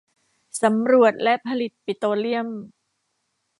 [0.63, 2.47] สำรวจและผลิตปิโตรเลียม